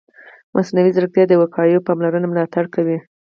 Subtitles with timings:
[0.55, 2.97] مصنوعي ځیرکتیا د وقایوي پاملرنې ملاتړ کوي.